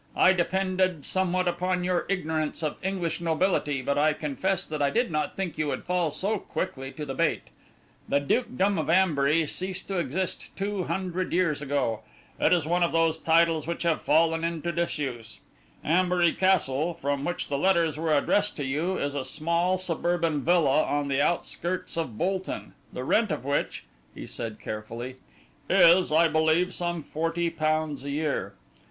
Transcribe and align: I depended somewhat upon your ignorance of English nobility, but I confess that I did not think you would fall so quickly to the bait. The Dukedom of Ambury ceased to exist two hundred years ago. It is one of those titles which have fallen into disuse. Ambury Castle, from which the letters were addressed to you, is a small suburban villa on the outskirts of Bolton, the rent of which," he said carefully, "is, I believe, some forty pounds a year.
I 0.15 0.33
depended 0.33 1.05
somewhat 1.05 1.47
upon 1.47 1.83
your 1.83 2.07
ignorance 2.09 2.63
of 2.63 2.83
English 2.83 3.21
nobility, 3.21 3.83
but 3.83 3.99
I 3.99 4.13
confess 4.13 4.65
that 4.65 4.81
I 4.81 4.89
did 4.89 5.11
not 5.11 5.37
think 5.37 5.59
you 5.59 5.67
would 5.67 5.83
fall 5.83 6.09
so 6.09 6.39
quickly 6.39 6.91
to 6.93 7.05
the 7.05 7.13
bait. 7.13 7.43
The 8.09 8.19
Dukedom 8.19 8.79
of 8.79 8.89
Ambury 8.89 9.45
ceased 9.45 9.87
to 9.89 9.99
exist 9.99 10.49
two 10.57 10.85
hundred 10.85 11.31
years 11.33 11.61
ago. 11.61 11.99
It 12.39 12.51
is 12.51 12.65
one 12.65 12.81
of 12.81 12.93
those 12.93 13.15
titles 13.19 13.67
which 13.67 13.83
have 13.83 14.01
fallen 14.01 14.43
into 14.43 14.71
disuse. 14.71 15.41
Ambury 15.85 16.31
Castle, 16.33 16.95
from 16.95 17.23
which 17.23 17.47
the 17.47 17.57
letters 17.59 17.99
were 17.99 18.17
addressed 18.17 18.55
to 18.55 18.65
you, 18.65 18.97
is 18.97 19.13
a 19.13 19.23
small 19.23 19.77
suburban 19.77 20.41
villa 20.43 20.81
on 20.81 21.09
the 21.09 21.21
outskirts 21.21 21.95
of 21.95 22.17
Bolton, 22.17 22.73
the 22.91 23.03
rent 23.03 23.29
of 23.29 23.45
which," 23.45 23.83
he 24.15 24.25
said 24.25 24.59
carefully, 24.59 25.17
"is, 25.69 26.11
I 26.11 26.27
believe, 26.27 26.73
some 26.73 27.03
forty 27.03 27.51
pounds 27.51 28.03
a 28.03 28.09
year. 28.09 28.55